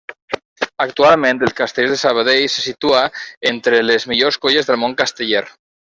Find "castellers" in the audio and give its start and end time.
1.59-1.93